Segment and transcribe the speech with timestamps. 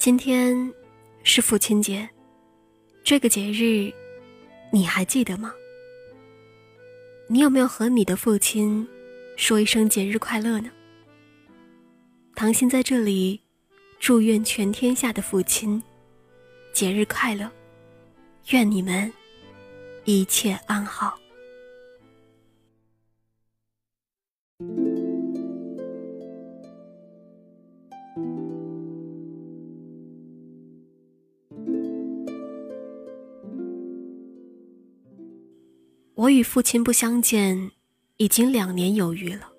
[0.00, 0.72] 今天
[1.24, 2.08] 是父亲节，
[3.04, 3.92] 这个节日
[4.72, 5.52] 你还记得吗？
[7.28, 8.88] 你有没有和你的父亲
[9.36, 10.70] 说一声节日快乐呢？
[12.34, 13.42] 唐心在这里
[13.98, 15.82] 祝愿全天下的父亲
[16.72, 17.52] 节日快乐，
[18.52, 19.12] 愿你们
[20.06, 21.19] 一切安好。
[36.30, 37.72] 我与父亲不相见，
[38.18, 39.50] 已经两年有余了。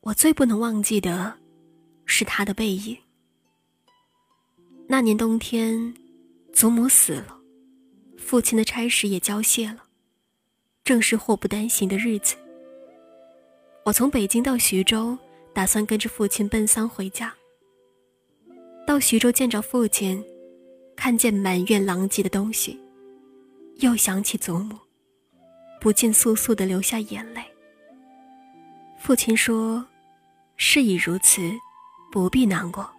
[0.00, 1.38] 我最不能忘记的，
[2.06, 2.98] 是他的背影。
[4.88, 5.94] 那年冬天，
[6.52, 7.38] 祖母死了，
[8.18, 9.84] 父亲的差事也交卸了，
[10.82, 12.34] 正是祸不单行的日子。
[13.84, 15.16] 我从北京到徐州，
[15.52, 17.32] 打算跟着父亲奔丧回家。
[18.84, 20.20] 到徐州见着父亲，
[20.96, 22.76] 看见满院狼藉的东西，
[23.76, 24.76] 又想起祖母。
[25.84, 27.44] 不禁簌簌的流下眼泪。
[28.98, 29.86] 父亲说
[30.56, 31.52] ：“事已如此，
[32.10, 32.90] 不必难过。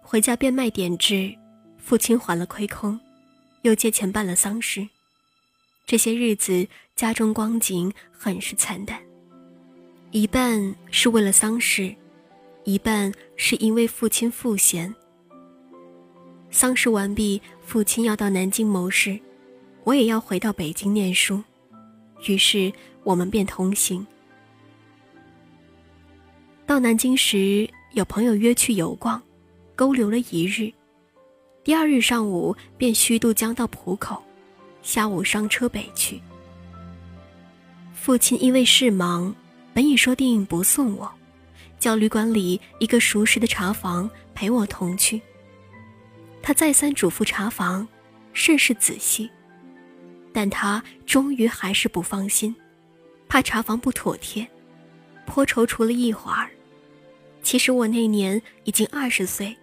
[0.00, 1.36] 回家变卖点痣，
[1.76, 3.00] 父亲还了亏空，
[3.62, 4.88] 又借钱办了丧事。
[5.84, 9.02] 这些日子家中光景很是惨淡，
[10.12, 11.92] 一半是为了丧事，
[12.62, 14.94] 一半是因为父亲赋闲。
[16.50, 19.18] 丧事完毕，父亲要到南京谋事，
[19.84, 21.42] 我也要回到北京念书，
[22.26, 22.72] 于是
[23.04, 24.06] 我们便同行。
[26.66, 29.22] 到南京时，有朋友约去游逛，
[29.76, 30.72] 勾留了一日。
[31.64, 34.22] 第二日上午便虚渡江到浦口，
[34.82, 36.20] 下午上车北去。
[37.92, 39.34] 父亲因为事忙，
[39.74, 41.10] 本已说定不送我，
[41.78, 45.20] 叫旅馆里一个熟识的茶房陪我同去。
[46.42, 47.86] 他再三嘱咐查房，
[48.32, 49.30] 甚是仔细，
[50.32, 52.54] 但他终于还是不放心，
[53.28, 54.48] 怕查房不妥帖，
[55.26, 56.50] 颇踌躇了一会儿。
[57.42, 59.56] 其实我那年已经二十岁，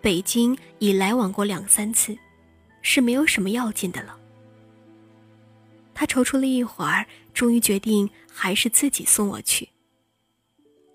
[0.00, 2.16] 北京已来往过两三次，
[2.82, 4.18] 是没有什么要紧的了。
[5.94, 9.68] 他踌躇了一会儿，终于决定还是自己送我去。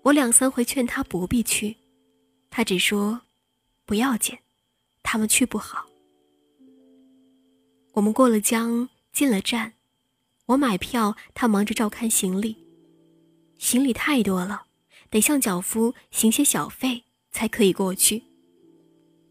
[0.02, 1.76] 我两三回劝他不必去，
[2.50, 3.20] 他只说
[3.84, 4.36] 不要紧。
[5.06, 5.86] 他们去不好。
[7.92, 9.74] 我们过了江，进了站，
[10.46, 12.66] 我买票，他忙着照看行李。
[13.56, 14.66] 行李太多了，
[15.08, 18.24] 得向脚夫行些小费才可以过去。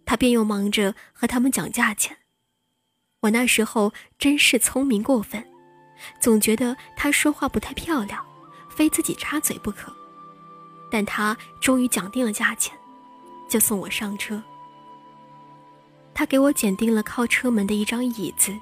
[0.06, 2.18] 他便又忙着和他们讲价钱。
[3.19, 5.46] 我那时候真是聪明过分，
[6.22, 8.25] 总觉得他说话不太漂亮，
[8.69, 9.94] 非自己插嘴不可。
[10.90, 12.74] 但他终于讲定了价钱，
[13.50, 14.41] 就送我上车。
[16.16, 18.58] 他给我拣定了靠车门的一张椅子，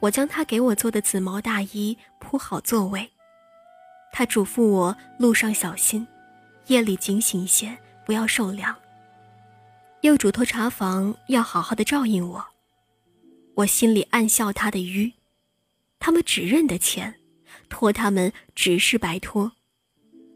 [0.00, 3.08] 我将他给我做的紫毛大衣铺好座位。
[4.10, 6.06] 他嘱咐我路上小心，
[6.68, 7.76] 夜里警醒一些，
[8.06, 8.74] 不要受凉。
[10.00, 12.46] 又嘱托茶房要好好的照应我。
[13.56, 15.12] 我心里暗笑他的愚，
[15.98, 17.14] 他们只认得钱，
[17.68, 19.52] 托他们只是白托。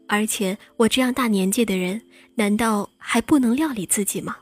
[0.07, 2.03] 而且我这样大年纪的人，
[2.35, 4.37] 难道还不能料理自己吗？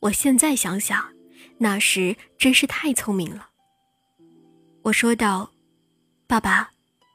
[0.00, 1.12] 我现在想想，
[1.58, 3.48] 那时真是太聪明了。
[4.82, 5.50] 我说道
[6.28, 6.70] ：“爸爸，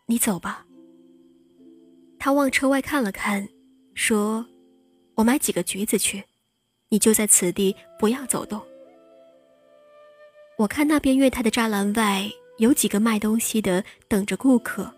[0.07, 0.65] 你走吧。”
[2.19, 3.47] 他往车外看了看，
[3.93, 4.45] 说
[5.15, 6.23] ：“我买几个橘子去，
[6.89, 8.61] 你就在此地，不要走动。”
[10.57, 14.93] 我看那边月台的栅栏外有几个卖东西的等着顾客。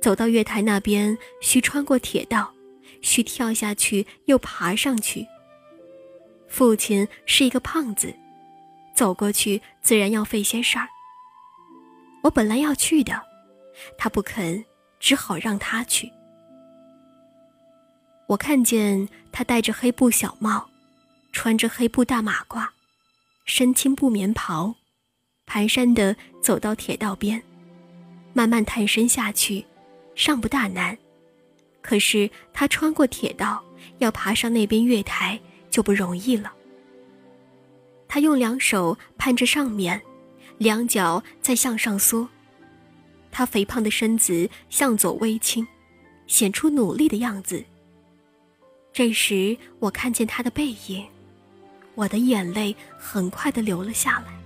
[0.00, 2.52] 走到月台那边，需穿过铁道，
[3.00, 5.26] 需跳下去又爬上去。
[6.52, 8.14] 父亲是一个胖子，
[8.94, 10.86] 走过去自然要费些事儿。
[12.22, 13.22] 我本来要去的，
[13.96, 14.62] 他不肯，
[15.00, 16.12] 只好让他去。
[18.26, 20.68] 我看见他戴着黑布小帽，
[21.32, 22.68] 穿着黑布大马褂，
[23.46, 24.74] 身青布棉袍，
[25.46, 27.42] 蹒跚地走到铁道边，
[28.34, 29.64] 慢慢探身下去，
[30.14, 30.98] 尚不大难。
[31.80, 33.64] 可是他穿过铁道，
[34.00, 35.40] 要爬上那边月台。
[35.72, 36.52] 就不容易了。
[38.06, 40.00] 他用两手攀着上面，
[40.58, 42.28] 两脚再向上缩。
[43.32, 45.66] 他肥胖的身子向左微倾，
[46.26, 47.64] 显出努力的样子。
[48.92, 51.06] 这时我看见他的背影，
[51.94, 54.38] 我的眼泪很快的流了下来。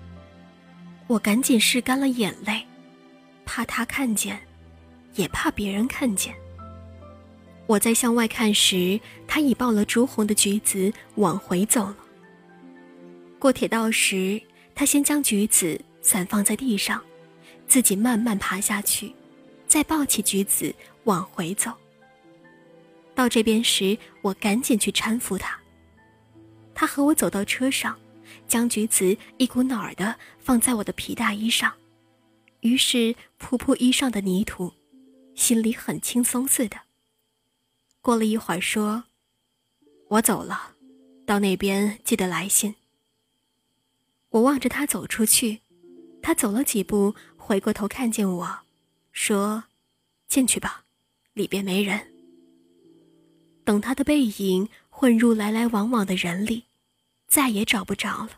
[1.09, 2.65] 我赶紧拭干了眼泪，
[3.45, 4.41] 怕他看见，
[5.17, 6.33] 也怕别人看见。
[7.67, 11.97] 我在向外看时，他已抱了朱红的橘子往回走了。
[13.39, 14.41] 过铁道时，
[14.75, 17.03] 他先将橘子散放在地上，
[17.67, 19.13] 自己慢慢爬下去，
[19.67, 20.73] 再抱起橘子
[21.05, 21.73] 往回走。
[23.15, 25.59] 到这边时，我赶紧去搀扶他。
[26.73, 27.99] 他和我走到车上，
[28.47, 31.73] 将橘子一股脑儿的放在我的皮大衣上，
[32.61, 34.73] 于是扑扑衣上的泥土，
[35.35, 36.86] 心里很轻松似的。
[38.07, 39.03] 过了一会儿，说
[40.11, 40.77] ：“我走了，
[41.27, 42.77] 到那边记得来信。”
[44.31, 45.63] 我望着他走出去，
[46.23, 48.61] 他走了几步，回过头看见我，
[49.11, 49.65] 说
[50.31, 50.85] ：“进去吧，
[51.33, 52.01] 里边没人。”
[53.67, 56.63] 等他的背影混入来来往往的人里，
[57.27, 58.31] 再也找不着了。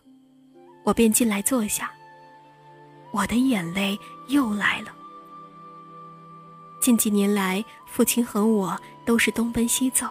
[0.84, 1.92] 我便进来坐下。
[3.12, 3.98] 我的眼泪
[4.28, 4.96] 又来了。
[6.80, 10.06] 近几年来，父亲和我都是东奔西走，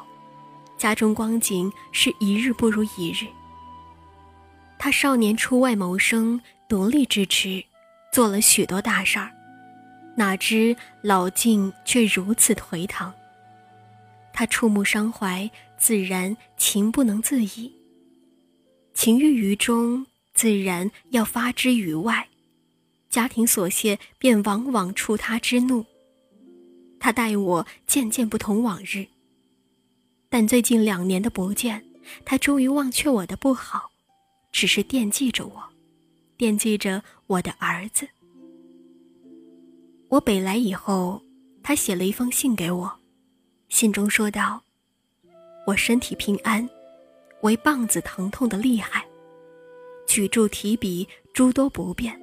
[0.78, 3.26] 家中光景是一日不如一日。
[4.78, 7.64] 他少年出外谋生，独立支持，
[8.12, 9.32] 做了许多大事儿，
[10.16, 13.14] 哪知老境却如此颓唐。
[14.34, 15.50] 他触目伤怀，
[15.80, 17.74] 自然情不能自已。
[18.94, 22.28] 情郁于中，自然要发之于外，
[23.10, 25.84] 家庭琐屑便往往触他之怒。
[27.00, 29.06] 他待我渐渐不同往日。
[30.30, 31.86] 但最近两年的不见，
[32.26, 33.92] 他终于忘却我的不好，
[34.52, 35.64] 只是惦记着我，
[36.36, 38.08] 惦记着我的儿子。
[40.10, 41.22] 我北来以后，
[41.64, 43.00] 他写了一封信给我。
[43.70, 44.62] 信中说道
[45.68, 46.70] ：“我身体平安，
[47.42, 49.06] 唯棒子疼痛的厉害，
[50.08, 52.18] 举箸提笔诸多不便，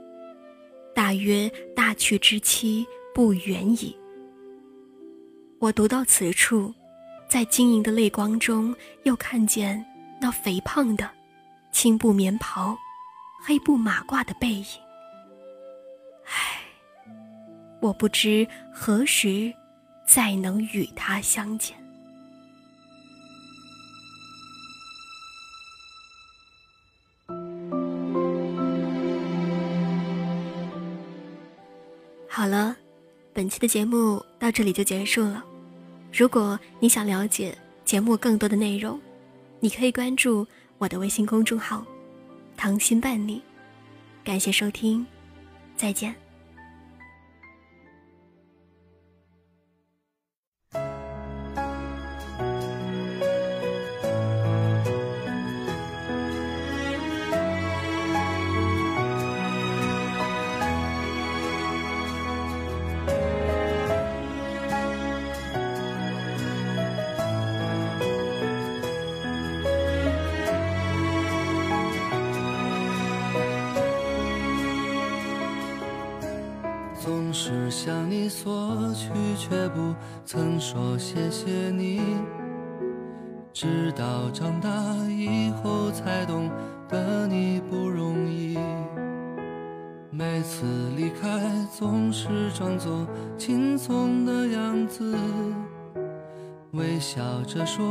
[0.94, 3.96] 大约大去之期不远矣。”
[5.64, 6.74] 我读到此处，
[7.26, 9.82] 在晶莹的泪光中，又看见
[10.20, 11.10] 那肥胖的
[11.72, 12.76] 青布棉袍、
[13.42, 14.66] 黑布马褂的背影。
[16.26, 16.60] 唉，
[17.80, 19.50] 我不知何时。
[20.06, 21.74] 再能与他相见。
[32.28, 32.76] 好了，
[33.32, 35.42] 本期的节目到这里就结束了。
[36.16, 37.52] 如果你想了解
[37.84, 39.00] 节目更多的内容，
[39.58, 40.46] 你可以关注
[40.78, 41.84] 我的微信公众号
[42.56, 43.42] “糖心伴你”。
[44.22, 45.04] 感谢收听，
[45.76, 46.23] 再见。
[77.74, 79.92] 向你索取，却不
[80.24, 82.00] 曾说谢谢你。
[83.52, 84.70] 直到长大
[85.08, 86.48] 以后才懂
[86.88, 88.56] 得你不容易。
[90.08, 90.64] 每次
[90.96, 91.28] 离开
[91.76, 93.04] 总是装作
[93.36, 95.16] 轻松的样子，
[96.70, 97.84] 微笑着说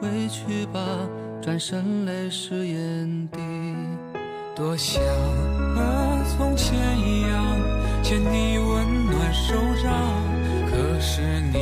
[0.00, 0.80] 回去吧，
[1.42, 3.38] 转身泪湿眼底。
[4.54, 5.02] 多想
[5.74, 7.44] 和从前一样
[8.02, 8.95] 牵你温
[9.32, 10.22] 手掌，
[10.70, 11.20] 可是
[11.52, 11.58] 你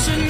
[0.00, 0.29] person